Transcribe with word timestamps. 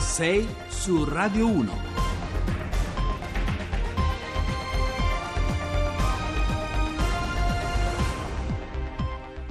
6 0.00 0.46
su 0.70 1.04
Radio 1.04 1.46
1. 1.46 1.99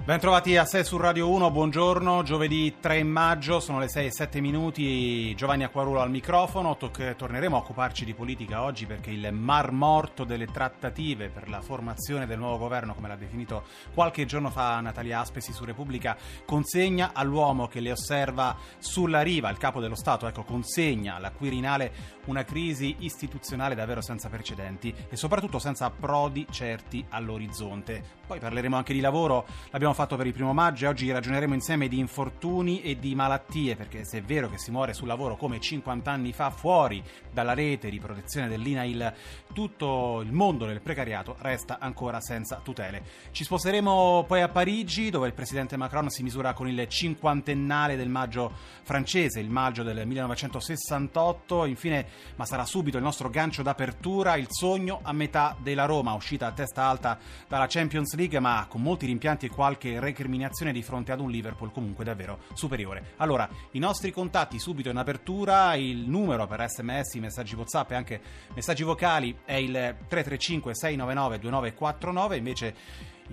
Bentrovati 0.09 0.57
a 0.57 0.65
6 0.65 0.85
su 0.85 0.97
Radio 0.97 1.29
1, 1.29 1.51
buongiorno, 1.51 2.23
giovedì 2.23 2.77
3 2.79 3.03
maggio, 3.03 3.59
sono 3.59 3.77
le 3.77 3.87
6 3.87 4.07
e 4.07 4.11
7 4.11 4.41
minuti, 4.41 5.35
Giovanni 5.35 5.63
Acquarulo 5.63 5.99
al 5.99 6.09
microfono, 6.09 6.77
Toc- 6.77 7.15
torneremo 7.15 7.55
a 7.55 7.59
occuparci 7.59 8.05
di 8.05 8.15
politica 8.15 8.63
oggi 8.63 8.87
perché 8.87 9.11
il 9.11 9.31
mar 9.31 9.71
morto 9.71 10.23
delle 10.23 10.47
trattative 10.47 11.29
per 11.29 11.47
la 11.47 11.61
formazione 11.61 12.25
del 12.25 12.39
nuovo 12.39 12.57
governo, 12.57 12.95
come 12.95 13.07
l'ha 13.07 13.15
definito 13.15 13.65
qualche 13.93 14.25
giorno 14.25 14.49
fa 14.49 14.79
Natalia 14.79 15.19
Aspesi 15.19 15.53
su 15.53 15.63
Repubblica, 15.63 16.17
consegna 16.43 17.11
all'uomo 17.13 17.67
che 17.67 17.79
le 17.79 17.91
osserva 17.91 18.57
sulla 18.79 19.21
riva, 19.21 19.51
il 19.51 19.57
capo 19.59 19.79
dello 19.79 19.93
Stato, 19.93 20.25
ecco, 20.25 20.41
consegna 20.41 21.17
alla 21.17 21.29
Quirinale 21.29 22.17
una 22.25 22.43
crisi 22.43 22.95
istituzionale 22.99 23.75
davvero 23.75 24.01
senza 24.01 24.27
precedenti 24.29 24.91
e 25.07 25.15
soprattutto 25.15 25.59
senza 25.59 25.85
approdi 25.85 26.47
certi 26.49 27.05
all'orizzonte. 27.09 28.17
Poi 28.25 28.39
parleremo 28.39 28.75
anche 28.75 28.93
di 28.93 29.01
lavoro, 29.01 29.45
l'abbiamo 29.71 29.93
fatto 29.99 30.15
per 30.15 30.27
il 30.27 30.33
primo 30.33 30.53
maggio 30.53 30.85
e 30.85 30.87
oggi 30.87 31.11
ragioneremo 31.11 31.53
insieme 31.53 31.89
di 31.89 31.99
infortuni 31.99 32.81
e 32.81 32.99
di 32.99 33.15
malattie, 33.15 33.75
perché 33.75 34.05
se 34.05 34.19
è 34.19 34.21
vero 34.21 34.49
che 34.49 34.57
si 34.57 34.71
muore 34.71 34.93
sul 34.93 35.07
lavoro 35.09 35.35
come 35.35 35.59
50 35.59 36.09
anni 36.09 36.31
fa 36.31 36.51
fuori 36.51 37.03
dalla 37.29 37.53
rete 37.53 37.89
di 37.89 37.99
protezione 37.99 38.47
dell'INAIL, 38.47 39.13
tutto 39.51 40.21
il 40.23 40.31
mondo 40.31 40.65
del 40.65 40.79
precariato 40.79 41.35
resta 41.39 41.79
ancora 41.81 42.21
senza 42.21 42.61
tutele. 42.63 43.03
Ci 43.31 43.43
sposteremo 43.43 44.23
poi 44.25 44.41
a 44.41 44.47
Parigi, 44.47 45.09
dove 45.09 45.27
il 45.27 45.33
presidente 45.33 45.75
Macron 45.75 46.09
si 46.09 46.23
misura 46.23 46.53
con 46.53 46.69
il 46.69 46.87
cinquantennale 46.87 47.97
del 47.97 48.07
maggio 48.07 48.53
francese, 48.83 49.41
il 49.41 49.49
maggio 49.49 49.83
del 49.83 50.07
1968. 50.07 51.65
Infine, 51.65 52.05
ma 52.37 52.45
sarà 52.45 52.63
subito 52.63 52.95
il 52.95 53.03
nostro 53.03 53.29
gancio 53.29 53.63
d'apertura, 53.63 54.37
il 54.37 54.47
sogno 54.49 55.01
a 55.03 55.11
metà 55.11 55.57
della 55.59 55.83
Roma, 55.83 56.13
uscita 56.13 56.47
a 56.47 56.53
testa 56.53 56.83
alta 56.83 57.19
dalla 57.49 57.67
Champions 57.67 58.15
League, 58.15 58.39
ma 58.39 58.65
con 58.69 58.81
molti 58.81 59.05
rimpianti 59.05 59.47
e 59.47 59.49
qualche 59.49 59.87
recriminazione 59.97 60.73
di 60.73 60.83
fronte 60.83 61.11
ad 61.11 61.21
un 61.21 61.29
Liverpool 61.29 61.71
comunque 61.71 62.03
davvero 62.03 62.39
superiore. 62.53 63.13
Allora, 63.17 63.47
i 63.71 63.79
nostri 63.79 64.11
contatti 64.11 64.59
subito 64.59 64.89
in 64.89 64.97
apertura, 64.97 65.75
il 65.75 66.09
numero 66.09 66.45
per 66.47 66.67
sms, 66.67 67.15
messaggi 67.15 67.55
WhatsApp 67.55 67.91
e 67.91 67.95
anche 67.95 68.21
messaggi 68.53 68.83
vocali 68.83 69.35
è 69.45 69.53
il 69.53 69.73
335 69.73 70.75
699 70.75 71.39
2949, 71.39 72.37
invece 72.37 72.75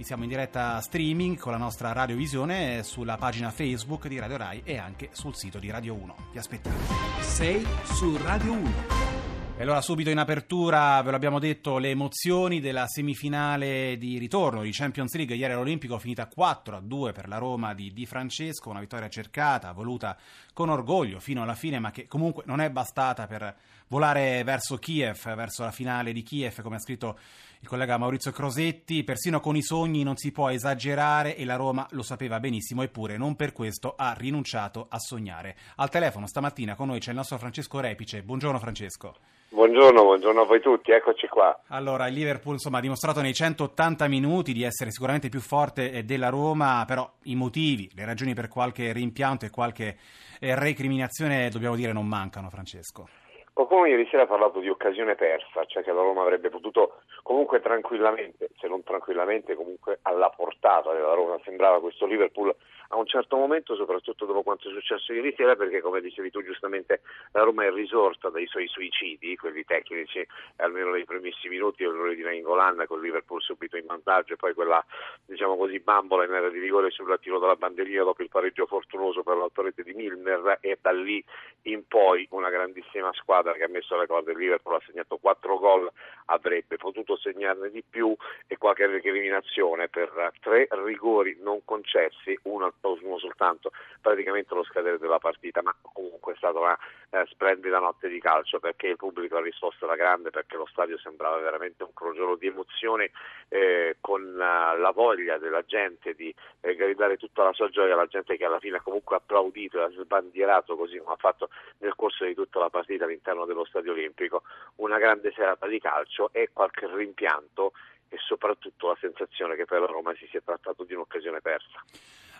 siamo 0.03 0.25
in 0.25 0.29
diretta 0.29 0.81
streaming 0.81 1.39
con 1.39 1.53
la 1.53 1.59
nostra 1.59 1.93
radiovisione 1.93 2.83
sulla 2.83 3.17
pagina 3.17 3.51
Facebook 3.51 4.09
di 4.09 4.19
Radio 4.19 4.37
Rai 4.37 4.61
e 4.65 4.77
anche 4.77 5.09
sul 5.12 5.34
sito 5.34 5.59
di 5.59 5.71
Radio 5.71 5.95
1. 5.95 6.17
Vi 6.33 6.39
aspettiamo. 6.39 6.79
6 7.21 7.67
su 7.84 8.17
Radio 8.19 8.53
1. 8.53 9.36
E 9.59 9.62
allora 9.62 9.81
subito 9.81 10.11
in 10.11 10.19
apertura, 10.19 11.01
ve 11.01 11.11
l'abbiamo 11.11 11.39
detto, 11.39 11.79
le 11.79 11.89
emozioni 11.89 12.61
della 12.61 12.87
semifinale 12.87 13.97
di 13.97 14.19
ritorno 14.19 14.61
di 14.61 14.71
Champions 14.71 15.15
League. 15.15 15.35
Ieri 15.35 15.55
all'Olimpico 15.55 15.99
finita 15.99 16.27
4 16.27 16.77
a 16.77 16.81
2 16.81 17.12
per 17.12 17.27
la 17.27 17.39
Roma 17.39 17.73
di 17.73 17.91
Di 17.91 18.05
Francesco, 18.05 18.69
una 18.69 18.81
vittoria 18.81 19.09
cercata, 19.09 19.73
voluta 19.73 20.15
con 20.53 20.69
orgoglio 20.69 21.21
fino 21.21 21.41
alla 21.41 21.55
fine, 21.55 21.79
ma 21.79 21.91
che 21.91 22.07
comunque 22.07 22.43
non 22.45 22.61
è 22.61 22.69
bastata 22.69 23.27
per 23.27 23.57
volare 23.89 24.42
verso 24.45 24.77
Kiev, 24.77 25.34
verso 25.34 25.62
la 25.62 25.70
finale 25.70 26.12
di 26.12 26.23
Kiev, 26.23 26.61
come 26.62 26.77
ha 26.77 26.81
scritto 26.81 27.19
il 27.61 27.69
collega 27.69 27.98
Maurizio 27.98 28.33
Crosetti. 28.33 29.05
Persino 29.05 29.41
con 29.41 29.56
i 29.56 29.62
sogni 29.62 30.03
non 30.03 30.17
si 30.17 30.33
può 30.33 30.51
esagerare 30.51 31.37
e 31.37 31.45
la 31.45 31.56
Roma 31.56 31.87
lo 31.91 32.03
sapeva 32.03 32.41
benissimo, 32.41 32.83
eppure 32.83 33.17
non 33.17 33.37
per 33.37 33.53
questo 33.53 33.95
ha 33.97 34.15
rinunciato 34.17 34.87
a 34.89 34.98
sognare. 34.98 35.56
Al 35.77 35.91
telefono 35.91 36.27
stamattina 36.27 36.75
con 36.75 36.89
noi 36.89 37.01
c'è 37.01 37.11
il 37.11 37.17
nostro 37.17 37.39
Francesco 37.39 37.81
Repice. 37.81 38.23
Buongiorno 38.23 38.59
Francesco. 38.59 39.15
Buongiorno, 39.48 40.03
buongiorno 40.03 40.41
a 40.41 40.45
voi 40.45 40.61
tutti, 40.61 40.91
eccoci 40.91 41.28
qua. 41.28 41.62
Allora, 41.69 42.09
il 42.09 42.15
Liverpool 42.15 42.55
insomma, 42.55 42.78
ha 42.78 42.81
dimostrato 42.81 43.21
nei 43.21 43.33
180 43.33 44.09
minuti 44.09 44.53
di 44.53 44.65
essere 44.65 44.91
sicuramente 44.91 45.28
più 45.28 45.41
forte 45.41 46.05
della 46.05 46.28
Roma, 46.28 46.84
però 46.87 47.09
i 47.22 47.37
motivi, 47.37 47.89
le 47.94 48.05
ragioni 48.05 48.34
per 48.34 48.49
qualche 48.49 48.93
rimpianto 48.93 49.47
e 49.47 49.50
qualche 49.50 49.97
eh, 50.41 50.55
recriminazione, 50.59 51.49
dobbiamo 51.49 51.77
dire, 51.77 51.93
non 51.93 52.06
mancano, 52.06 52.50
Francesco. 52.50 53.09
Qualcuno 53.56 53.87
ieri 53.87 54.06
sera 54.11 54.25
ha 54.25 54.27
parlato 54.27 54.61
di 54.61 54.69
occasione 54.69 55.15
persa, 55.15 55.65
cioè 55.65 55.83
che 55.83 55.91
la 55.91 56.03
Roma 56.03 56.21
avrebbe 56.21 56.50
potuto 56.50 57.00
comunque 57.22 57.59
tranquillamente, 57.62 58.50
se 58.59 58.69
non 58.69 58.83
tranquillamente, 58.83 59.55
comunque 59.55 60.00
alla 60.03 60.28
portata 60.28 60.93
della 60.93 61.15
Roma, 61.15 61.41
sembrava 61.43 61.81
questo 61.81 62.05
Liverpool 62.05 62.55
a 62.88 62.97
un 62.97 63.06
certo 63.06 63.36
momento, 63.36 63.74
soprattutto 63.74 64.26
dopo 64.26 64.42
quanto 64.42 64.69
è 64.69 64.72
successo 64.72 65.12
ieri 65.12 65.34
sera, 65.36 65.56
perché 65.56 65.80
come 65.80 66.00
dicevi 66.00 66.30
tu 66.30 66.42
giustamente 66.42 67.00
la 67.32 67.42
Roma 67.42 67.64
è 67.64 67.70
risorta 67.70 68.28
dai 68.28 68.47
suoi 68.47 68.69
suicidi, 68.69 69.36
quelli 69.36 69.64
tecnici, 69.64 70.26
almeno 70.56 70.91
nei 70.91 71.04
primissimi 71.04 71.56
minuti, 71.56 71.84
l'errore 71.84 72.14
di 72.14 72.22
Nainggolan 72.22 72.84
con 72.86 73.00
Liverpool 73.00 73.41
subito 73.42 73.76
in 73.76 73.86
vantaggio 73.86 74.34
e 74.34 74.36
poi 74.36 74.54
quella 74.54 74.84
diciamo 75.24 75.56
così 75.56 75.78
bambola 75.80 76.24
in 76.24 76.32
area 76.32 76.50
di 76.50 76.58
rigore 76.58 76.91
sul 76.91 77.19
tiro 77.20 77.38
della 77.38 77.56
bandierina 77.56 78.02
dopo 78.02 78.22
il 78.22 78.28
pareggio 78.28 78.66
fortunoso 78.66 79.22
per 79.22 79.36
l'autorete 79.36 79.82
di 79.82 79.92
Milner 79.92 80.58
e 80.60 80.78
da 80.80 80.92
lì 80.92 81.22
in 81.62 81.86
poi 81.86 82.26
una 82.30 82.50
grandissima 82.50 83.12
squadra 83.14 83.53
che 83.53 83.64
ha 83.64 83.68
messo 83.68 83.97
le 83.97 84.06
corde 84.06 84.32
il 84.32 84.38
Liverpool, 84.38 84.76
ha 84.76 84.82
segnato 84.86 85.16
4 85.16 85.58
gol, 85.58 85.91
avrebbe 86.26 86.76
potuto 86.76 87.16
segnarne 87.16 87.70
di 87.70 87.82
più 87.88 88.14
e 88.47 88.56
qualche 88.56 88.86
recriminazione 88.86 89.88
per 89.88 90.32
tre 90.41 90.68
rigori 90.70 91.36
non 91.41 91.64
concessi, 91.64 92.38
uno 92.42 92.66
uno 92.82 93.19
soltanto 93.19 93.72
praticamente 94.00 94.54
lo 94.54 94.64
scadere 94.64 94.98
della 94.98 95.19
partita, 95.19 95.62
ma 95.62 95.75
comunque 95.81 96.34
è 96.34 96.37
stata 96.37 96.59
una 96.59 96.78
eh, 97.10 97.25
splendida 97.26 97.78
notte 97.78 98.09
di 98.09 98.20
calcio 98.20 98.59
perché 98.59 98.88
il 98.88 98.97
pubblico 98.97 99.37
ha 99.37 99.41
risposto 99.41 99.84
alla 99.84 99.97
grande, 99.97 100.31
perché 100.31 100.56
lo 100.56 100.66
stadio 100.66 100.98
sembrava 100.98 101.38
veramente 101.38 101.82
un 101.82 101.92
crogiolo 101.92 102.36
di 102.36 102.47
emozioni 102.47 103.10
eh, 103.48 103.97
con 104.00 104.22
uh, 104.22 104.78
la 104.78 104.92
voglia 104.94 105.38
della 105.38 105.65
gente 105.65 106.15
di 106.15 106.34
eh, 106.60 106.75
gridare 106.75 107.16
tutta 107.16 107.44
la 107.44 107.53
sua 107.53 107.69
gioia, 107.69 107.97
la 107.97 108.06
gente 108.06 108.36
che 108.36 108.44
alla 108.44 108.60
fine 108.60 108.76
ha 108.76 108.81
comunque 108.82 109.16
applaudito 109.16 109.78
e 109.78 109.82
ha 109.82 109.91
sbandierato 109.91 110.76
così 110.76 110.98
come 110.98 111.15
ha 111.15 111.16
fatto 111.16 111.48
nel 111.78 111.94
corso 111.94 112.25
di 112.25 112.34
tutta 112.34 112.59
la 112.59 112.70
partita 112.70 113.04
all'interno 113.04 113.44
dello 113.44 113.65
stadio 113.65 113.92
olimpico, 113.92 114.42
una 114.76 114.98
grande 114.98 115.32
serata 115.32 115.66
di 115.66 115.81
calcio 115.81 116.31
e 116.32 116.50
qualche 116.53 116.88
rimpianto 116.92 117.72
e 118.09 118.19
soprattutto 118.19 118.88
la 118.88 118.97
sensazione 119.00 119.56
che 119.56 119.65
per 119.65 119.81
la 119.81 119.86
Roma 119.86 120.15
si 120.15 120.26
sia 120.31 120.41
trattato 120.44 120.84
di 120.84 120.94
un'occasione 120.94 121.41
persa. 121.41 121.82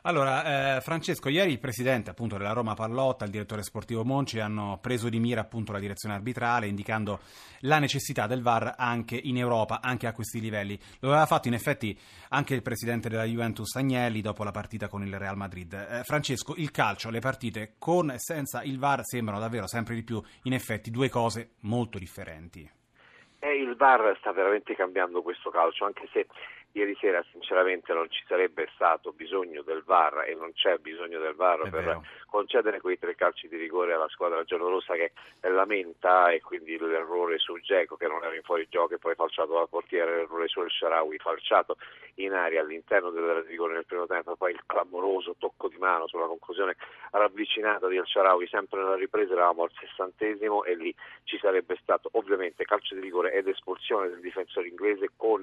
Allora, 0.07 0.77
eh, 0.77 0.81
Francesco, 0.83 1.29
ieri 1.29 1.51
il 1.51 1.59
presidente 1.59 2.11
appunto 2.11 2.37
della 2.37 2.53
Roma 2.53 2.75
Pallotta, 2.75 3.25
il 3.25 3.33
direttore 3.33 3.65
sportivo 3.65 4.05
Monci 4.05 4.39
hanno 4.39 4.79
preso 4.81 5.09
di 5.09 5.19
mira 5.19 5.41
appunto 5.41 5.73
la 5.73 5.81
direzione 5.81 6.15
arbitrale 6.15 6.69
indicando 6.69 7.19
la 7.63 7.81
necessità 7.81 8.29
del 8.29 8.41
VAR 8.41 8.77
anche 8.79 9.17
in 9.21 9.37
Europa, 9.37 9.81
anche 9.83 10.07
a 10.07 10.13
questi 10.13 10.39
livelli. 10.41 10.79
Lo 11.01 11.09
aveva 11.09 11.27
fatto 11.27 11.49
in 11.49 11.55
effetti 11.55 11.99
anche 12.29 12.55
il 12.55 12.63
presidente 12.63 13.09
della 13.09 13.25
Juventus 13.25 13.75
Agnelli 13.75 14.21
dopo 14.21 14.45
la 14.45 14.53
partita 14.53 14.87
con 14.87 15.05
il 15.05 15.19
Real 15.19 15.37
Madrid. 15.37 15.73
Eh, 15.73 16.05
Francesco, 16.05 16.55
il 16.57 16.71
calcio, 16.71 17.11
le 17.11 17.19
partite 17.19 17.75
con 17.77 18.13
e 18.13 18.21
senza 18.21 18.63
il 18.63 18.79
VAR 18.79 19.01
sembrano 19.05 19.41
davvero 19.41 19.67
sempre 19.67 19.97
di 19.97 20.05
più 20.05 20.23
in 20.43 20.53
effetti 20.53 20.93
due 20.93 21.09
cose 21.09 21.55
molto 21.63 21.99
differenti. 21.99 22.71
Il 23.57 23.77
VAR 23.77 24.17
sta 24.19 24.33
veramente 24.33 24.75
cambiando 24.75 25.23
questo 25.23 25.51
calcio, 25.51 25.85
anche 25.85 26.09
se 26.13 26.27
Ieri 26.77 26.95
sera 27.01 27.25
sinceramente 27.33 27.95
non 27.95 28.11
ci 28.11 28.23
sarebbe 28.27 28.69
stato 28.75 29.11
bisogno 29.13 29.63
del 29.63 29.83
VAR 29.83 30.25
e 30.29 30.35
non 30.35 30.53
c'è 30.53 30.77
bisogno 30.77 31.19
del 31.19 31.35
VAR 31.35 31.63
È 31.63 31.71
per 31.71 31.85
vero. 31.85 32.05
concedere 32.29 32.83
quei 32.83 32.99
tre 32.99 33.15
calci 33.15 33.49
di 33.49 33.57
rigore 33.57 33.95
alla 33.95 34.09
squadra 34.09 34.45
giallorossa 34.45 34.93
che 34.93 35.13
lamenta 35.49 36.29
e 36.33 36.43
quindi 36.43 36.77
l'errore 36.77 37.39
su 37.39 37.59
Geco 37.63 37.97
che 37.97 38.07
non 38.07 38.23
era 38.23 38.35
in 38.35 38.43
fuori 38.43 38.67
gioco 38.69 38.93
e 38.93 38.99
poi 38.99 39.15
falciato 39.15 39.55
dal 39.55 39.71
portiere, 39.71 40.17
l'errore 40.17 40.49
sul 40.49 40.71
Sharawi 40.71 41.17
falciato 41.17 41.79
in 42.17 42.35
aria 42.35 42.61
all'interno 42.61 43.09
del 43.09 43.43
rigore 43.45 43.73
nel 43.73 43.87
primo 43.87 44.07
tempo, 44.07 44.37
poi 44.37 44.53
il 44.53 44.61
clamoroso 44.67 45.35
tocco 45.39 45.69
di 45.69 45.79
mano 45.79 46.07
sulla 46.07 46.27
conclusione 46.27 46.77
ravvicinata 47.11 47.89
di 47.89 47.97
El 47.97 48.07
Sharawi 48.07 48.47
sempre 48.49 48.83
nella 48.83 48.97
ripresa 48.97 49.33
eravamo 49.33 49.63
al 49.63 49.73
sessantesimo 49.81 50.65
e 50.65 50.75
lì 50.77 50.95
ci 51.25 51.39
sarebbe 51.39 51.79
stato 51.81 52.11
ovviamente 52.13 52.65
calcio 52.65 52.95
di 52.95 53.01
rigore 53.01 53.33
ed 53.33 53.46
espulsione 53.51 54.09
del 54.09 54.21
difensore 54.21 54.69
inglese 54.69 55.11
con 55.17 55.43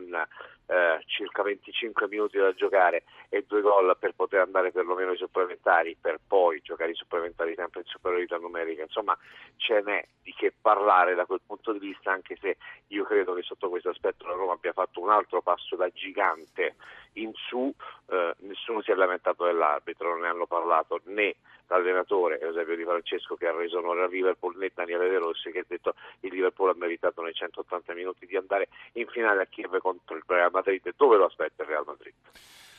eh, 0.66 1.04
circa 1.06 1.44
25 1.44 2.08
minuti 2.08 2.38
da 2.38 2.54
giocare 2.54 3.04
e 3.30 3.44
due 3.48 3.62
gol 3.62 3.96
per 4.00 4.14
poter 4.16 4.42
andare 4.42 4.72
perlomeno 4.72 5.12
ai 5.12 5.18
supplementari 5.18 5.98
per 6.00 6.20
poi 6.26 6.62
giocare 6.62 6.92
i 6.92 6.96
supplementari 6.96 7.54
sempre 7.56 7.82
in 7.82 7.88
superiorità 7.88 8.38
numerica. 8.38 8.84
Insomma 8.84 9.18
ce 9.58 9.82
n'è 9.82 10.06
di 10.22 10.34
che 10.34 10.54
parlare 10.60 11.16
da 11.16 11.26
quel 11.26 11.42
punto 11.46 11.72
di 11.74 11.80
vista 11.80 12.12
anche 12.12 12.38
se 12.40 12.58
io 12.88 13.04
credo 13.04 13.34
che 13.34 13.42
sotto 13.42 13.70
questo 13.70 13.90
aspetto 13.90 14.26
la 14.28 14.34
Roma 14.34 14.54
abbia 14.54 14.74
fatto 14.74 15.02
un 15.02 15.10
altro 15.10 15.42
passo 15.42 15.76
da 15.76 15.90
gigante 15.90 16.76
in 17.14 17.32
su 17.34 17.74
eh, 18.08 18.34
nessuno 18.40 18.82
si 18.82 18.92
è 18.92 18.96
lamentato 18.96 19.46
dell'arbitro 19.46 20.10
non 20.10 20.22
ne 20.22 20.28
hanno 20.28 20.46
parlato 20.46 21.02
né 21.06 21.36
l'allenatore 21.68 22.40
Eusebio 22.40 22.76
Di 22.76 22.84
Francesco 22.84 23.36
che 23.36 23.48
ha 23.48 23.56
reso 23.56 23.80
onore 23.80 24.04
al 24.04 24.12
Liverpool 24.12 24.56
né 24.58 24.72
Daniele 24.74 25.10
De 25.10 25.18
Rossi 25.18 25.52
che 25.52 25.60
ha 25.60 25.66
detto 25.68 25.96
il 26.22 26.34
Liverpool 26.34 26.70
ha 26.70 26.76
meritato 26.76 27.22
nei 27.22 27.34
180 27.34 27.94
minuti 27.94 28.26
di 28.26 28.36
andare 28.36 28.70
in 28.94 29.08
finale 29.08 29.42
a 29.42 29.46
Kiev 29.46 29.78
contro 29.80 30.16
il 30.16 30.24
Real 30.26 30.52
Madrid 30.52 30.94
dove 30.96 31.18
lo 31.18 31.26
aspetta 31.26 31.64
il 31.64 31.70
Real 31.70 31.84
Madrid? 31.86 32.14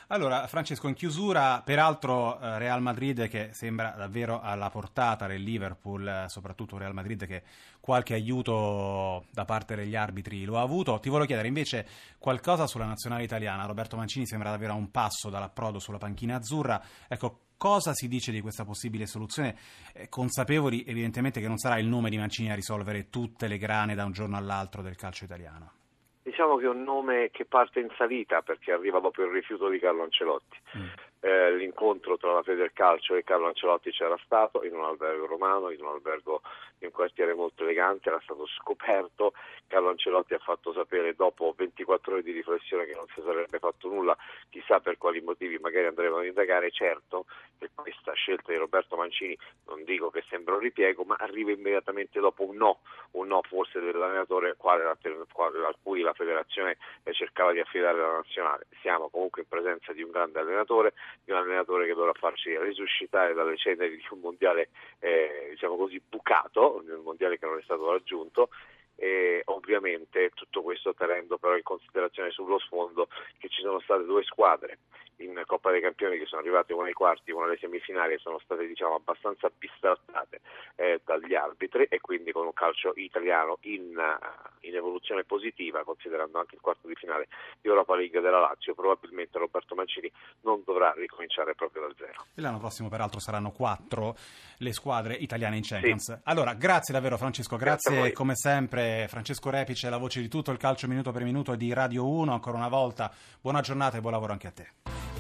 Allora, 0.08 0.46
Francesco, 0.46 0.86
in 0.86 0.94
chiusura, 0.94 1.62
peraltro 1.62 2.38
eh, 2.38 2.58
Real 2.58 2.82
Madrid 2.82 3.26
che 3.28 3.50
sembra 3.52 3.94
davvero 3.96 4.40
alla 4.40 4.68
portata 4.68 5.26
del 5.26 5.42
Liverpool, 5.42 6.06
eh, 6.06 6.24
soprattutto 6.28 6.76
Real 6.76 6.92
Madrid 6.92 7.26
che 7.26 7.42
qualche 7.80 8.12
aiuto 8.12 9.24
da 9.30 9.44
parte 9.46 9.74
degli 9.74 9.96
arbitri 9.96 10.44
lo 10.44 10.58
ha 10.58 10.62
avuto. 10.62 10.98
Ti 11.00 11.08
volevo 11.08 11.26
chiedere 11.26 11.48
invece 11.48 11.86
qualcosa 12.18 12.66
sulla 12.66 12.84
nazionale 12.84 13.24
italiana. 13.24 13.64
Roberto 13.64 13.96
Mancini 13.96 14.26
sembra 14.26 14.50
davvero 14.50 14.72
a 14.72 14.76
un 14.76 14.90
passo 14.90 15.30
dall'approdo 15.30 15.78
sulla 15.78 15.98
panchina 15.98 16.36
azzurra. 16.36 16.82
Ecco, 17.08 17.40
cosa 17.56 17.94
si 17.94 18.06
dice 18.06 18.30
di 18.30 18.42
questa 18.42 18.64
possibile 18.64 19.06
soluzione, 19.06 19.56
eh, 19.94 20.10
consapevoli 20.10 20.84
evidentemente 20.84 21.40
che 21.40 21.48
non 21.48 21.56
sarà 21.56 21.78
il 21.78 21.86
nome 21.86 22.10
di 22.10 22.18
Mancini 22.18 22.50
a 22.50 22.54
risolvere 22.54 23.08
tutte 23.08 23.46
le 23.46 23.56
grane 23.56 23.94
da 23.94 24.04
un 24.04 24.12
giorno 24.12 24.36
all'altro 24.36 24.82
del 24.82 24.96
calcio 24.96 25.24
italiano? 25.24 25.83
Diciamo 26.24 26.56
che 26.56 26.64
è 26.64 26.68
un 26.68 26.82
nome 26.82 27.28
che 27.30 27.44
parte 27.44 27.80
in 27.80 27.90
salita 27.98 28.40
perché 28.40 28.72
arriva 28.72 28.98
dopo 28.98 29.22
il 29.22 29.30
rifiuto 29.30 29.68
di 29.68 29.78
Carlo 29.78 30.04
Ancelotti. 30.04 30.56
Mm. 30.78 30.86
Eh, 31.24 31.56
l'incontro 31.56 32.18
tra 32.18 32.34
la 32.34 32.42
Federcalcio 32.42 33.14
e 33.14 33.24
Carlo 33.24 33.46
Ancelotti 33.46 33.90
c'era 33.90 34.18
stato 34.26 34.62
in 34.62 34.74
un 34.74 34.84
albergo 34.84 35.24
romano, 35.24 35.70
in 35.70 35.80
un 35.80 35.86
albergo 35.86 36.42
in 36.80 36.88
un 36.88 36.92
quartiere 36.92 37.32
molto 37.32 37.62
elegante, 37.62 38.10
era 38.10 38.20
stato 38.22 38.46
scoperto, 38.46 39.32
Carlo 39.66 39.88
Ancelotti 39.88 40.34
ha 40.34 40.38
fatto 40.38 40.74
sapere 40.74 41.14
dopo 41.14 41.54
24 41.56 42.12
ore 42.12 42.22
di 42.22 42.32
riflessione 42.32 42.84
che 42.84 42.94
non 42.94 43.06
si 43.14 43.22
sarebbe 43.24 43.58
fatto 43.58 43.88
nulla, 43.88 44.14
chissà 44.50 44.80
per 44.80 44.98
quali 44.98 45.22
motivi 45.22 45.56
magari 45.56 45.86
andremo 45.86 46.18
ad 46.18 46.26
indagare, 46.26 46.70
certo 46.70 47.24
che 47.58 47.70
questa 47.74 48.12
scelta 48.12 48.52
di 48.52 48.58
Roberto 48.58 48.94
Mancini 48.96 49.36
non 49.66 49.82
dico 49.84 50.10
che 50.10 50.22
sembra 50.28 50.54
un 50.54 50.60
ripiego, 50.60 51.04
ma 51.04 51.16
arriva 51.18 51.52
immediatamente 51.52 52.20
dopo 52.20 52.46
un 52.46 52.56
no, 52.56 52.80
un 53.12 53.28
no 53.28 53.40
forse 53.48 53.80
dell'allenatore 53.80 54.50
a 54.50 55.74
cui 55.82 56.00
la 56.02 56.12
federazione 56.12 56.76
cercava 57.12 57.52
di 57.52 57.60
affidare 57.60 57.98
la 57.98 58.12
nazionale. 58.12 58.66
Siamo 58.80 59.08
comunque 59.08 59.42
in 59.42 59.48
presenza 59.48 59.92
di 59.92 60.02
un 60.02 60.10
grande 60.10 60.40
allenatore, 60.40 60.92
di 61.22 61.30
un 61.30 61.38
allenatore 61.38 61.86
che 61.86 61.94
dovrà 61.94 62.12
farci 62.12 62.56
risuscitare 62.58 63.34
dalle 63.34 63.56
ceneri 63.56 63.96
di 63.96 64.04
un 64.10 64.20
mondiale 64.20 64.70
eh, 64.98 65.48
diciamo 65.50 65.76
così 65.76 66.00
bucato, 66.08 66.82
un 66.84 67.02
mondiale 67.02 67.38
che 67.38 67.46
non 67.46 67.58
è 67.58 67.62
stato 67.62 67.90
raggiunto 67.90 68.48
e 68.96 69.42
ovviamente 69.46 70.30
tutto 70.34 70.62
questo 70.62 70.94
tenendo 70.94 71.38
però 71.38 71.56
in 71.56 71.62
considerazione 71.62 72.30
sullo 72.30 72.58
sfondo 72.58 73.08
che 73.38 73.48
ci 73.48 73.62
sono 73.62 73.80
state 73.80 74.04
due 74.04 74.22
squadre 74.22 74.78
in 75.18 75.40
Coppa 75.46 75.70
dei 75.70 75.80
Campioni 75.80 76.18
che 76.18 76.26
sono 76.26 76.40
arrivate 76.40 76.72
una 76.72 76.86
ai 76.86 76.92
quarti, 76.92 77.30
una 77.30 77.44
alle 77.46 77.58
semifinali 77.58 78.14
e 78.14 78.18
sono 78.18 78.40
state 78.42 78.66
diciamo 78.66 78.94
abbastanza 78.94 79.50
bistrattate 79.56 80.40
eh, 80.76 81.00
dagli 81.04 81.34
arbitri 81.34 81.84
e 81.84 82.00
quindi 82.00 82.32
con 82.32 82.46
un 82.46 82.52
calcio 82.52 82.92
italiano 82.96 83.58
in, 83.62 83.96
uh, 83.96 84.66
in, 84.66 84.74
evoluzione 84.74 85.24
positiva 85.24 85.84
considerando 85.84 86.38
anche 86.38 86.56
il 86.56 86.60
quarto 86.60 86.88
di 86.88 86.94
finale 86.94 87.28
di 87.60 87.68
Europa 87.68 87.94
League 87.94 88.20
della 88.20 88.40
Lazio 88.40 88.74
probabilmente 88.74 89.38
Roberto 89.38 89.74
Mancini 89.74 90.10
non 90.42 90.62
dovrà 90.64 90.92
ricominciare 90.96 91.54
proprio 91.54 91.86
da 91.86 91.94
zero. 91.96 92.24
E 92.34 92.40
l'anno 92.40 92.58
prossimo 92.58 92.88
peraltro 92.88 93.20
saranno 93.20 93.52
quattro 93.52 94.16
le 94.58 94.72
squadre 94.72 95.14
italiane 95.14 95.56
in 95.56 95.62
Champions. 95.62 96.12
Sì. 96.12 96.20
Allora 96.24 96.54
grazie 96.54 96.92
davvero 96.92 97.16
Francesco, 97.16 97.56
grazie, 97.56 97.94
grazie 97.94 98.12
come 98.12 98.34
sempre 98.34 98.83
Francesco 99.08 99.50
Repice, 99.50 99.88
la 99.90 99.96
voce 99.96 100.20
di 100.20 100.28
tutto 100.28 100.50
il 100.50 100.58
calcio 100.58 100.86
minuto 100.88 101.12
per 101.12 101.24
minuto 101.24 101.54
di 101.54 101.72
Radio 101.72 102.06
1 102.08 102.32
ancora 102.32 102.56
una 102.56 102.68
volta 102.68 103.12
buona 103.40 103.60
giornata 103.60 103.96
e 103.96 104.00
buon 104.00 104.12
lavoro 104.12 104.32
anche 104.32 104.46
a 104.46 104.50
te. 104.50 104.66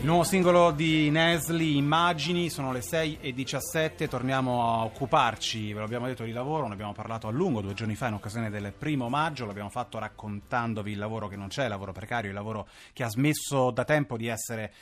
Il 0.00 0.06
nuovo 0.06 0.24
singolo 0.24 0.72
di 0.72 1.08
Nesli, 1.10 1.76
Immagini, 1.76 2.50
sono 2.50 2.72
le 2.72 2.82
6 2.82 3.18
e 3.20 3.32
17, 3.32 4.08
torniamo 4.08 4.62
a 4.62 4.84
occuparci, 4.84 5.72
ve 5.72 5.80
l'abbiamo 5.80 6.06
detto, 6.06 6.24
di 6.24 6.32
lavoro, 6.32 6.66
ne 6.66 6.74
abbiamo 6.74 6.92
parlato 6.92 7.28
a 7.28 7.30
lungo 7.30 7.60
due 7.60 7.74
giorni 7.74 7.94
fa 7.94 8.08
in 8.08 8.14
occasione 8.14 8.50
del 8.50 8.74
primo 8.76 9.08
maggio, 9.08 9.46
l'abbiamo 9.46 9.70
fatto 9.70 9.98
raccontandovi 9.98 10.92
il 10.92 10.98
lavoro 10.98 11.28
che 11.28 11.36
non 11.36 11.48
c'è, 11.48 11.62
il 11.62 11.70
lavoro 11.70 11.92
precario, 11.92 12.28
il 12.28 12.34
lavoro 12.34 12.68
che 12.92 13.02
ha 13.02 13.08
smesso 13.08 13.70
da 13.70 13.84
tempo 13.84 14.16
di 14.16 14.26
essere 14.26 14.72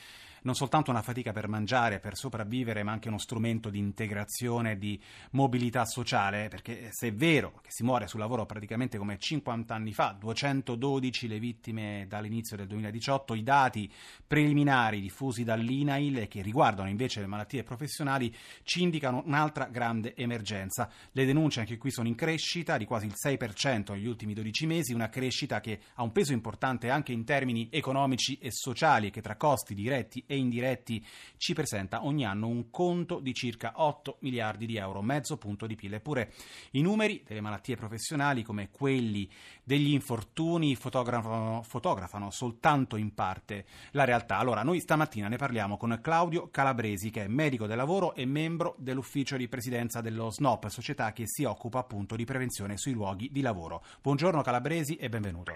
non 0.43 0.55
soltanto 0.55 0.91
una 0.91 1.01
fatica 1.01 1.31
per 1.31 1.47
mangiare, 1.47 1.99
per 1.99 2.15
sopravvivere, 2.15 2.83
ma 2.83 2.91
anche 2.91 3.07
uno 3.07 3.17
strumento 3.17 3.69
di 3.69 3.79
integrazione 3.79 4.77
di 4.77 4.99
mobilità 5.31 5.85
sociale, 5.85 6.47
perché 6.47 6.89
se 6.91 7.09
è 7.09 7.13
vero 7.13 7.59
che 7.61 7.69
si 7.71 7.83
muore 7.83 8.07
sul 8.07 8.19
lavoro 8.19 8.45
praticamente 8.45 8.97
come 8.97 9.17
50 9.17 9.73
anni 9.73 9.93
fa, 9.93 10.15
212 10.17 11.27
le 11.27 11.39
vittime 11.39 12.05
dall'inizio 12.07 12.57
del 12.57 12.67
2018, 12.67 13.33
i 13.35 13.43
dati 13.43 13.91
preliminari 14.25 15.01
diffusi 15.01 15.43
dall'INAIL 15.43 16.27
che 16.27 16.41
riguardano 16.41 16.89
invece 16.89 17.21
le 17.21 17.27
malattie 17.27 17.63
professionali 17.63 18.33
ci 18.63 18.81
indicano 18.81 19.23
un'altra 19.25 19.65
grande 19.65 20.15
emergenza. 20.15 20.89
Le 21.11 21.25
denunce 21.25 21.61
anche 21.61 21.77
qui 21.77 21.91
sono 21.91 22.07
in 22.07 22.15
crescita 22.15 22.77
di 22.77 22.85
quasi 22.85 23.05
il 23.05 23.15
6% 23.15 23.93
negli 23.93 24.07
ultimi 24.07 24.33
12 24.33 24.65
mesi, 24.65 24.93
una 24.93 25.09
crescita 25.09 25.59
che 25.59 25.79
ha 25.95 26.03
un 26.03 26.11
peso 26.11 26.33
importante 26.33 26.89
anche 26.89 27.11
in 27.11 27.23
termini 27.23 27.67
economici 27.71 28.37
e 28.39 28.51
sociali 28.51 29.09
che 29.09 29.21
tra 29.21 29.35
costi 29.35 29.73
diretti 29.73 30.23
e 30.25 30.32
indiretti 30.35 31.05
ci 31.37 31.53
presenta 31.53 32.05
ogni 32.05 32.25
anno 32.25 32.47
un 32.47 32.69
conto 32.69 33.19
di 33.19 33.33
circa 33.33 33.73
8 33.75 34.17
miliardi 34.19 34.65
di 34.65 34.77
euro, 34.77 35.01
mezzo 35.01 35.37
punto 35.37 35.67
di 35.67 35.75
PIL. 35.75 35.95
Eppure 35.95 36.33
i 36.71 36.81
numeri 36.81 37.23
delle 37.25 37.41
malattie 37.41 37.75
professionali 37.75 38.43
come 38.43 38.69
quelli 38.69 39.29
degli 39.63 39.91
infortuni 39.91 40.75
fotografano, 40.75 41.61
fotografano 41.63 42.29
soltanto 42.31 42.95
in 42.95 43.13
parte 43.13 43.65
la 43.91 44.03
realtà. 44.03 44.37
Allora, 44.37 44.63
noi 44.63 44.79
stamattina 44.79 45.27
ne 45.27 45.37
parliamo 45.37 45.77
con 45.77 45.99
Claudio 46.01 46.49
Calabresi, 46.49 47.09
che 47.09 47.23
è 47.23 47.27
medico 47.27 47.67
del 47.67 47.77
lavoro 47.77 48.15
e 48.15 48.25
membro 48.25 48.75
dell'ufficio 48.77 49.37
di 49.37 49.47
presidenza 49.47 50.01
dello 50.01 50.29
SNOP, 50.29 50.67
società 50.67 51.13
che 51.13 51.23
si 51.27 51.43
occupa 51.43 51.79
appunto 51.79 52.15
di 52.15 52.25
prevenzione 52.25 52.77
sui 52.77 52.93
luoghi 52.93 53.29
di 53.31 53.41
lavoro. 53.41 53.83
Buongiorno 54.01 54.41
Calabresi 54.41 54.95
e 54.95 55.09
benvenuto. 55.09 55.53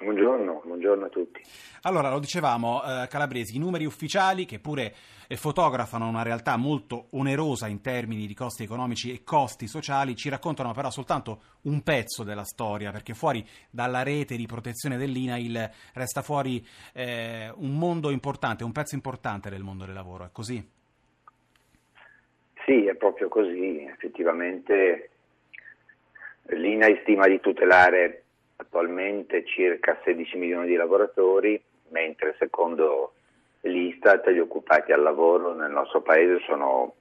Buongiorno, 0.00 0.62
buongiorno, 0.64 1.06
a 1.06 1.08
tutti. 1.08 1.40
Allora, 1.82 2.08
lo 2.10 2.20
dicevamo, 2.20 2.80
eh, 2.82 3.08
Calabresi, 3.08 3.56
i 3.56 3.58
numeri 3.58 3.84
ufficiali 3.84 4.44
che 4.44 4.60
pure 4.60 4.94
eh, 5.26 5.36
fotografano 5.36 6.06
una 6.06 6.22
realtà 6.22 6.56
molto 6.56 7.08
onerosa 7.10 7.66
in 7.66 7.80
termini 7.80 8.28
di 8.28 8.34
costi 8.34 8.62
economici 8.62 9.12
e 9.12 9.24
costi 9.24 9.66
sociali, 9.66 10.14
ci 10.14 10.28
raccontano 10.28 10.72
però 10.72 10.90
soltanto 10.90 11.40
un 11.62 11.82
pezzo 11.82 12.22
della 12.22 12.44
storia, 12.44 12.92
perché 12.92 13.12
fuori 13.12 13.44
dalla 13.70 14.04
rete 14.04 14.36
di 14.36 14.46
protezione 14.46 14.96
dell'INAIL 14.96 15.68
resta 15.94 16.22
fuori 16.22 16.64
eh, 16.94 17.52
un 17.56 17.76
mondo 17.76 18.10
importante, 18.10 18.62
un 18.62 18.72
pezzo 18.72 18.94
importante 18.94 19.50
del 19.50 19.64
mondo 19.64 19.84
del 19.84 19.94
lavoro, 19.94 20.26
è 20.26 20.30
così? 20.30 20.64
Sì, 22.64 22.86
è 22.86 22.94
proprio 22.94 23.28
così, 23.28 23.84
effettivamente 23.84 25.10
l'INAIL 26.50 27.00
stima 27.02 27.26
di 27.26 27.40
tutelare 27.40 28.22
attualmente 28.60 29.44
circa 29.44 30.00
16 30.04 30.36
milioni 30.36 30.66
di 30.66 30.74
lavoratori, 30.74 31.60
mentre 31.88 32.34
secondo 32.38 33.12
l'Istat 33.62 34.30
gli 34.30 34.38
occupati 34.38 34.92
al 34.92 35.02
lavoro 35.02 35.54
nel 35.54 35.70
nostro 35.70 36.02
paese 36.02 36.40
sono 36.44 36.94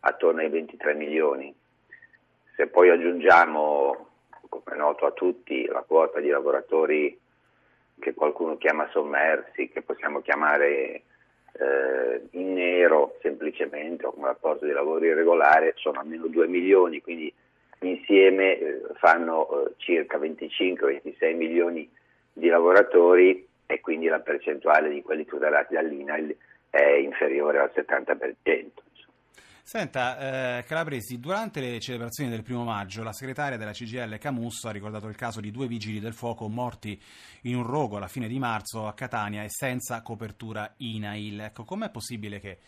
attorno 0.00 0.40
ai 0.40 0.48
23 0.48 0.94
milioni. 0.94 1.54
Se 2.54 2.66
poi 2.68 2.90
aggiungiamo, 2.90 4.08
come 4.48 4.64
è 4.72 4.76
noto 4.76 5.04
a 5.06 5.12
tutti, 5.12 5.66
la 5.66 5.82
quota 5.82 6.20
di 6.20 6.28
lavoratori 6.28 7.18
che 7.98 8.14
qualcuno 8.14 8.56
chiama 8.56 8.88
sommersi, 8.90 9.68
che 9.68 9.82
possiamo 9.82 10.22
chiamare 10.22 11.02
eh, 11.52 12.22
in 12.30 12.54
nero 12.54 13.16
semplicemente 13.20 14.06
o 14.06 14.12
come 14.12 14.28
rapporto 14.28 14.64
di 14.64 14.72
lavoro 14.72 15.04
irregolare, 15.04 15.74
sono 15.76 16.00
almeno 16.00 16.26
2 16.26 16.46
milioni, 16.46 17.02
quindi 17.02 17.32
insieme 17.80 18.58
eh, 18.58 18.80
fanno 18.94 19.66
eh, 19.66 19.74
circa 19.76 20.18
25-26 20.18 21.36
milioni 21.36 21.90
di 22.32 22.48
lavoratori 22.48 23.46
e 23.66 23.80
quindi 23.80 24.06
la 24.06 24.20
percentuale 24.20 24.90
di 24.90 25.02
quelli 25.02 25.24
tutelati 25.24 25.74
dall'INAIL 25.74 26.36
è 26.70 26.96
inferiore 26.96 27.58
al 27.58 27.72
70%. 27.74 28.84
Senta, 29.68 30.58
eh, 30.58 30.62
Calabresi, 30.62 31.18
durante 31.18 31.58
le 31.58 31.80
celebrazioni 31.80 32.30
del 32.30 32.44
primo 32.44 32.62
maggio 32.62 33.02
la 33.02 33.12
segretaria 33.12 33.56
della 33.56 33.72
CGL 33.72 34.16
Camusso 34.16 34.68
ha 34.68 34.70
ricordato 34.70 35.08
il 35.08 35.16
caso 35.16 35.40
di 35.40 35.50
due 35.50 35.66
vigili 35.66 35.98
del 35.98 36.12
fuoco 36.12 36.46
morti 36.46 36.96
in 37.42 37.56
un 37.56 37.64
rogo 37.64 37.96
alla 37.96 38.06
fine 38.06 38.28
di 38.28 38.38
marzo 38.38 38.86
a 38.86 38.94
Catania 38.94 39.42
e 39.42 39.48
senza 39.50 40.02
copertura 40.02 40.72
INAIL. 40.76 41.40
Ecco, 41.40 41.64
com'è 41.64 41.90
possibile 41.90 42.38
che 42.38 42.58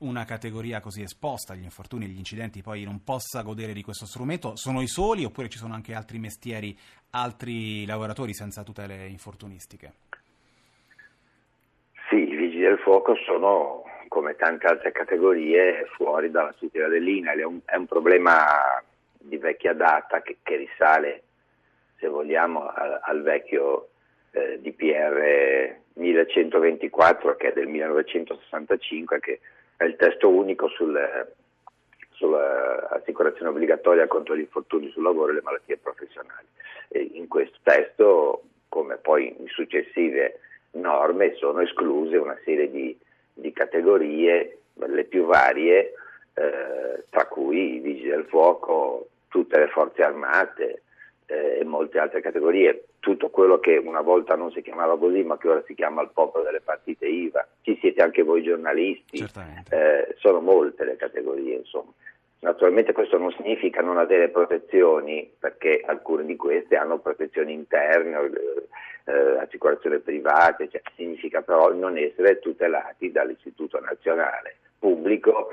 una 0.00 0.24
categoria 0.24 0.80
così 0.80 1.02
esposta 1.02 1.52
agli 1.52 1.62
infortuni 1.62 2.04
e 2.04 2.08
agli 2.08 2.18
incidenti 2.18 2.62
poi 2.62 2.84
non 2.84 3.02
possa 3.02 3.42
godere 3.42 3.72
di 3.72 3.82
questo 3.82 4.06
strumento? 4.06 4.56
Sono 4.56 4.80
i 4.82 4.86
soli 4.86 5.24
oppure 5.24 5.48
ci 5.48 5.58
sono 5.58 5.74
anche 5.74 5.94
altri 5.94 6.18
mestieri, 6.18 6.76
altri 7.10 7.86
lavoratori 7.86 8.34
senza 8.34 8.62
tutele 8.62 9.06
infortunistiche? 9.06 9.92
Sì, 12.08 12.16
i 12.16 12.36
vigili 12.36 12.62
del 12.62 12.78
fuoco 12.78 13.14
sono 13.26 13.84
come 14.08 14.36
tante 14.36 14.66
altre 14.66 14.92
categorie 14.92 15.86
fuori 15.96 16.30
dalla 16.30 16.52
tutela 16.52 16.88
dell'INAIL, 16.88 17.40
è 17.40 17.44
un, 17.44 17.60
è 17.64 17.76
un 17.76 17.86
problema 17.86 18.82
di 19.18 19.36
vecchia 19.36 19.74
data 19.74 20.22
che, 20.22 20.38
che 20.42 20.56
risale, 20.56 21.22
se 21.98 22.08
vogliamo, 22.08 22.66
al, 22.68 22.98
al 23.02 23.22
vecchio 23.22 23.90
eh, 24.30 24.58
DPR 24.60 25.76
1124 25.94 27.36
che 27.36 27.48
è 27.48 27.52
del 27.52 27.66
1965 27.66 29.20
che 29.20 29.40
è 29.78 29.84
il 29.84 29.94
testo 29.96 30.28
unico 30.28 30.68
sul, 30.68 30.98
sull'assicurazione 32.10 33.50
obbligatoria 33.50 34.08
contro 34.08 34.36
gli 34.36 34.40
infortuni 34.40 34.90
sul 34.90 35.04
lavoro 35.04 35.30
e 35.30 35.34
le 35.36 35.42
malattie 35.42 35.78
professionali. 35.78 36.46
E 36.88 37.10
in 37.14 37.28
questo 37.28 37.58
testo, 37.62 38.42
come 38.68 38.96
poi 38.96 39.34
in 39.38 39.46
successive 39.46 40.40
norme 40.72 41.34
sono 41.36 41.60
escluse 41.60 42.16
una 42.16 42.36
serie 42.44 42.68
di, 42.70 42.98
di 43.32 43.52
categorie, 43.52 44.58
le 44.74 45.04
più 45.04 45.26
varie, 45.26 45.94
eh, 46.34 47.04
tra 47.08 47.26
cui 47.26 47.76
i 47.76 47.78
vigili 47.78 48.10
del 48.10 48.26
fuoco, 48.26 49.06
tutte 49.28 49.60
le 49.60 49.68
forze 49.68 50.02
armate 50.02 50.82
eh, 51.28 51.58
e 51.60 51.64
molte 51.64 51.98
altre 51.98 52.20
categorie, 52.20 52.86
tutto 52.98 53.28
quello 53.28 53.60
che 53.60 53.76
una 53.76 54.00
volta 54.00 54.34
non 54.34 54.50
si 54.50 54.62
chiamava 54.62 54.98
così 54.98 55.22
ma 55.22 55.38
che 55.38 55.48
ora 55.48 55.62
si 55.66 55.74
chiama 55.74 56.02
il 56.02 56.10
popolo 56.12 56.44
delle 56.44 56.60
partite 56.60 57.06
IVA, 57.06 57.46
ci 57.62 57.78
siete 57.80 58.02
anche 58.02 58.22
voi 58.22 58.42
giornalisti, 58.42 59.24
eh, 59.70 60.14
sono 60.18 60.40
molte 60.40 60.84
le 60.84 60.96
categorie 60.96 61.56
insomma. 61.56 61.92
Naturalmente 62.40 62.92
questo 62.92 63.18
non 63.18 63.32
significa 63.32 63.82
non 63.82 63.98
avere 63.98 64.28
protezioni, 64.28 65.28
perché 65.38 65.82
alcune 65.84 66.24
di 66.24 66.36
queste 66.36 66.76
hanno 66.76 66.98
protezioni 66.98 67.52
interne, 67.52 68.16
eh, 68.16 69.12
eh, 69.12 69.38
assicurazioni 69.38 69.98
private, 69.98 70.68
cioè, 70.68 70.80
significa 70.94 71.42
però 71.42 71.72
non 71.72 71.98
essere 71.98 72.38
tutelati 72.38 73.10
dall'Istituto 73.10 73.80
Nazionale 73.80 74.56
Pubblico 74.78 75.48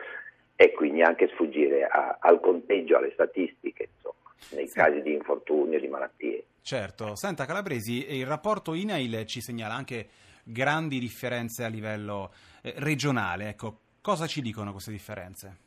e 0.56 0.72
quindi 0.74 1.02
anche 1.02 1.28
sfuggire 1.30 1.86
a, 1.86 2.18
al 2.20 2.40
conteggio, 2.40 2.98
alle 2.98 3.12
statistiche, 3.14 3.90
insomma, 3.96 4.25
nei 4.52 4.70
casi 4.70 5.02
di 5.02 5.14
infortunio, 5.14 5.80
di 5.80 5.88
malattie. 5.88 6.46
Certo, 6.62 7.16
senta 7.16 7.46
Calabresi, 7.46 8.16
il 8.16 8.26
rapporto 8.26 8.74
INAIL 8.74 9.26
ci 9.26 9.42
segnala 9.42 9.76
anche 9.76 10.08
grandi 10.44 11.00
differenze 11.00 11.64
a 11.64 11.68
livello 11.68 12.32
eh, 12.62 12.74
regionale, 12.78 13.50
ecco, 13.50 13.80
cosa 14.02 14.26
ci 14.28 14.42
dicono 14.42 14.72
queste 14.72 14.92
differenze? 14.92 15.58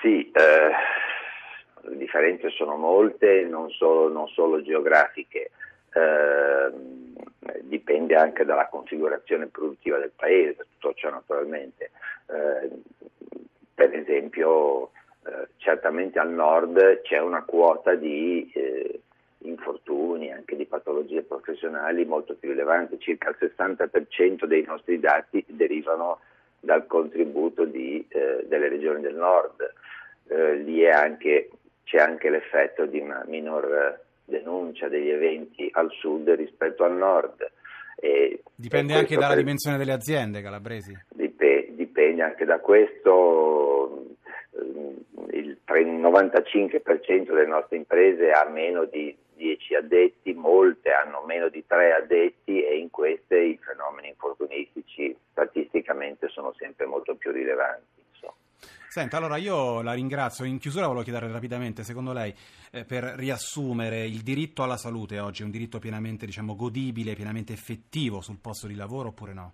Sì, 0.00 0.30
eh, 0.30 1.88
le 1.88 1.96
differenze 1.96 2.50
sono 2.50 2.76
molte, 2.76 3.42
non 3.42 3.70
solo, 3.70 4.08
non 4.08 4.28
solo 4.28 4.62
geografiche, 4.62 5.50
eh, 5.92 6.70
dipende 7.62 8.14
anche 8.14 8.44
dalla 8.44 8.68
configurazione 8.68 9.46
produttiva 9.46 9.98
del 9.98 10.12
paese, 10.14 10.66
tutto 10.78 10.94
ciò 10.94 11.10
naturalmente. 11.10 11.90
Eh, 12.26 12.70
per 13.74 13.94
esempio, 13.94 14.90
eh, 15.26 15.48
certamente 15.56 16.18
al 16.18 16.30
nord 16.30 17.02
c'è 17.02 17.18
una 17.20 17.42
quota 17.42 17.94
di 17.94 18.50
eh, 18.54 19.00
infortuni, 19.38 20.32
anche 20.32 20.56
di 20.56 20.66
patologie 20.66 21.22
professionali 21.22 22.04
molto 22.04 22.34
più 22.34 22.50
rilevante, 22.50 22.98
circa 22.98 23.30
il 23.30 23.52
60% 23.56 24.44
dei 24.44 24.64
nostri 24.64 24.98
dati 24.98 25.44
derivano 25.46 26.20
dal 26.60 26.86
contributo 26.86 27.64
di, 27.64 28.04
eh, 28.08 28.44
delle 28.48 28.68
regioni 28.68 29.00
del 29.00 29.14
nord 29.14 29.76
eh, 30.28 30.56
lì 30.56 30.88
anche, 30.88 31.50
c'è 31.84 31.98
anche 31.98 32.30
l'effetto 32.30 32.86
di 32.86 32.98
una 33.00 33.24
minor 33.26 34.00
denuncia 34.24 34.88
degli 34.88 35.08
eventi 35.08 35.68
al 35.72 35.90
sud 35.92 36.28
rispetto 36.30 36.84
al 36.84 36.96
nord. 36.96 37.50
E, 38.00 38.42
dipende 38.54 38.94
anche 38.94 39.14
dalla 39.14 39.28
per... 39.28 39.38
dimensione 39.38 39.78
delle 39.78 39.92
aziende 39.92 40.42
calabresi? 40.42 40.96
Dip- 41.08 41.70
dipende 41.70 42.22
anche 42.22 42.44
da 42.44 42.60
questo. 42.60 43.67
Il 45.76 46.00
95% 46.00 47.26
delle 47.26 47.46
nostre 47.46 47.76
imprese 47.76 48.30
ha 48.30 48.48
meno 48.48 48.84
di 48.84 49.16
10 49.34 49.74
addetti, 49.74 50.32
molte 50.32 50.90
hanno 50.92 51.22
meno 51.26 51.48
di 51.48 51.64
3 51.66 51.92
addetti 51.92 52.62
e 52.62 52.78
in 52.78 52.90
queste 52.90 53.38
i 53.38 53.58
fenomeni 53.58 54.08
infortunistici 54.08 55.14
statisticamente 55.30 56.28
sono 56.28 56.54
sempre 56.58 56.86
molto 56.86 57.14
più 57.16 57.30
rilevanti. 57.30 57.98
Senta, 58.88 59.18
allora 59.18 59.36
io 59.36 59.82
la 59.82 59.92
ringrazio. 59.92 60.46
In 60.46 60.58
chiusura 60.58 60.86
volevo 60.86 61.04
chiedere 61.04 61.30
rapidamente, 61.30 61.84
secondo 61.84 62.14
lei, 62.14 62.34
eh, 62.72 62.84
per 62.86 63.04
riassumere, 63.04 64.06
il 64.06 64.22
diritto 64.22 64.62
alla 64.62 64.78
salute 64.78 65.20
oggi 65.20 65.42
è 65.42 65.44
un 65.44 65.50
diritto 65.50 65.78
pienamente 65.78 66.24
diciamo, 66.24 66.56
godibile, 66.56 67.14
pienamente 67.14 67.52
effettivo 67.52 68.22
sul 68.22 68.38
posto 68.40 68.66
di 68.66 68.74
lavoro 68.74 69.08
oppure 69.10 69.34
no? 69.34 69.52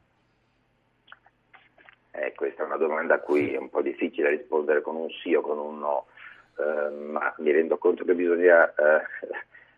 Questa 2.34 2.62
è 2.62 2.66
una 2.66 2.76
domanda 2.76 3.14
a 3.14 3.20
cui 3.20 3.52
è 3.52 3.58
un 3.58 3.70
po' 3.70 3.82
difficile 3.82 4.30
rispondere 4.30 4.80
con 4.80 4.96
un 4.96 5.08
sì 5.22 5.34
o 5.34 5.40
con 5.40 5.58
un 5.58 5.78
no, 5.78 6.06
eh, 6.58 6.90
ma 6.90 7.34
mi 7.38 7.50
rendo 7.50 7.78
conto 7.78 8.04
che 8.04 8.14
bisogna 8.14 8.68
eh, 8.68 9.02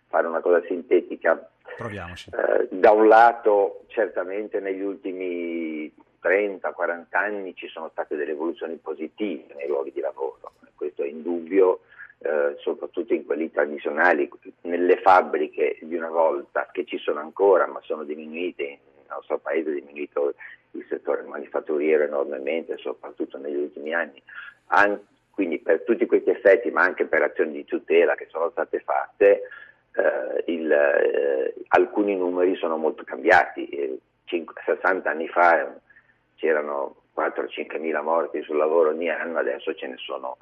fare 0.09 0.27
una 0.27 0.41
cosa 0.41 0.63
sintetica. 0.67 1.51
Proviamoci. 1.77 2.31
Eh, 2.31 2.69
da 2.71 2.93
un 2.93 3.09
lato, 3.09 3.85
certamente 3.89 4.61
negli 4.61 4.83
ultimi 4.83 5.93
30-40 6.23 7.05
anni 7.11 7.55
ci 7.55 7.69
sono 7.69 7.89
state 7.91 8.17
delle 8.17 8.33
evoluzioni 8.33 8.77
positive 8.77 9.55
nei 9.55 9.69
luoghi 9.69 9.93
di 9.93 10.01
lavoro, 10.01 10.53
questo 10.75 11.03
è 11.03 11.07
indubbio, 11.07 11.81
eh, 12.19 12.57
soprattutto 12.59 13.15
in 13.15 13.25
quelli 13.25 13.51
tradizionali, 13.51 14.29
nelle 14.63 14.97
fabbriche 15.01 15.79
di 15.83 15.95
una 15.95 16.11
volta 16.11 16.69
che 16.73 16.85
ci 16.85 16.99
sono 16.99 17.21
ancora 17.21 17.67
ma 17.67 17.81
sono 17.83 18.05
diminuite, 18.05 18.65
nel 18.65 19.07
nostro 19.09 19.39
paese 19.39 19.71
è 19.71 19.75
diminuito 19.75 20.35
il 20.77 20.87
settore 20.89 21.23
manifatturiero 21.23 22.05
enormemente, 22.05 22.77
soprattutto 22.79 23.39
negli 23.39 23.57
ultimi 23.57 23.93
anni. 23.93 24.23
An- 24.67 25.01
quindi 25.31 25.59
per 25.59 25.83
tutti 25.83 26.07
questi 26.07 26.31
effetti, 26.31 26.71
ma 26.71 26.83
anche 26.83 27.05
per 27.05 27.23
azioni 27.23 27.53
di 27.53 27.65
tutela 27.65 28.15
che 28.15 28.27
sono 28.31 28.51
state 28.51 28.81
fatte, 28.81 29.43
eh, 29.95 30.53
il, 30.53 30.71
eh, 30.73 31.55
alcuni 31.69 32.17
numeri 32.17 32.57
sono 32.57 32.77
molto 32.77 33.05
cambiati. 33.05 34.01
50, 34.25 34.63
60 34.65 35.11
anni 35.11 35.29
fa 35.29 35.75
c'erano 36.37 37.03
4-5 37.15 37.79
mila 37.79 38.03
morti 38.03 38.43
sul 38.43 38.57
lavoro 38.57 38.91
ogni 38.91 39.11
anno, 39.11 39.39
adesso 39.39 39.75
ce 39.75 39.87
ne 39.87 39.97
sono 39.99 40.39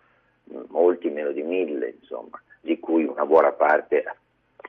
molti, 0.69 1.09
meno 1.11 1.31
di 1.31 1.43
mille, 1.43 1.97
insomma, 2.01 2.41
di 2.61 2.79
cui 2.79 3.05
una 3.05 3.25
buona 3.27 3.53
parte 3.53 4.05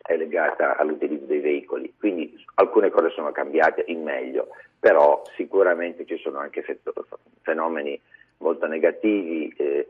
è 0.02 0.16
legata 0.16 0.78
all'utilizzo 0.78 1.26
dei 1.26 1.40
veicoli. 1.40 1.94
Quindi 1.98 2.36
alcune 2.56 2.90
cose 2.90 3.10
sono 3.10 3.32
cambiate 3.32 3.84
in 3.88 4.04
meglio, 4.04 4.50
però 4.86 5.24
sicuramente 5.36 6.06
ci 6.06 6.16
sono 6.18 6.38
anche 6.38 6.64
fenomeni 7.42 8.00
molto 8.38 8.68
negativi, 8.68 9.52
eh, 9.58 9.88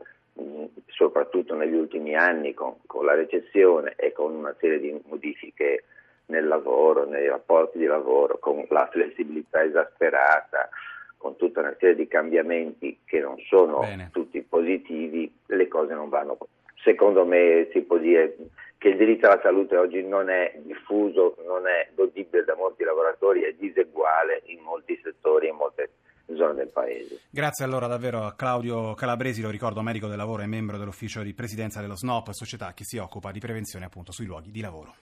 soprattutto 0.86 1.54
negli 1.54 1.74
ultimi 1.74 2.14
anni 2.14 2.54
con, 2.54 2.76
con, 2.86 3.04
la 3.04 3.12
recessione 3.12 3.92
e 3.96 4.12
con 4.12 4.34
una 4.34 4.56
serie 4.58 4.80
di 4.80 4.98
modifiche 5.06 5.84
nel 6.28 6.48
lavoro, 6.48 7.04
nei 7.04 7.28
rapporti 7.28 7.76
di 7.76 7.84
lavoro, 7.84 8.38
con 8.38 8.64
la 8.70 8.88
flessibilità 8.90 9.62
esasperata, 9.62 10.70
con 11.18 11.36
tutta 11.36 11.60
una 11.60 11.76
serie 11.78 11.94
di 11.94 12.08
cambiamenti 12.08 13.00
che 13.04 13.20
non 13.20 13.36
sono 13.50 13.80
Bene. 13.80 14.08
tutti 14.14 14.40
positivi, 14.40 15.30
le 15.48 15.68
cose 15.68 15.92
non 15.92 16.08
vanno. 16.08 16.38
Secondo 16.82 17.26
me 17.26 17.68
si 17.70 17.82
può 17.82 17.98
dire 17.98 18.34
che 18.78 18.88
il 18.88 18.96
diritto 18.96 19.26
alla 19.26 19.40
salute 19.42 19.76
oggi 19.76 20.02
non 20.02 20.28
è 20.28 20.58
diffuso, 20.64 21.36
non 21.46 21.66
è 21.66 21.90
godibile 21.94 22.44
da 22.44 22.54
molti 22.56 22.84
lavoratori, 22.84 23.42
è 23.42 23.54
diseguale 23.58 24.42
in 24.46 24.60
molti 24.60 24.98
settori, 25.02 25.48
in 25.48 25.56
molte 25.56 25.90
zone 26.34 26.54
del 26.54 26.68
paese. 26.68 27.20
Grazie 27.30 27.64
allora 27.64 27.86
davvero 27.86 28.24
a 28.24 28.34
Claudio 28.34 28.94
Calabresi, 28.94 29.40
lo 29.40 29.50
ricordo 29.50 29.80
medico 29.82 30.08
del 30.08 30.16
lavoro 30.16 30.42
e 30.42 30.46
membro 30.46 30.76
dell'ufficio 30.76 31.22
di 31.22 31.34
presidenza 31.34 31.80
dello 31.80 31.96
SNOP, 31.96 32.30
società 32.30 32.74
che 32.74 32.84
si 32.84 32.98
occupa 32.98 33.30
di 33.30 33.38
prevenzione 33.38 33.84
appunto 33.84 34.12
sui 34.12 34.26
luoghi 34.26 34.50
di 34.50 34.60
lavoro. 34.60 34.96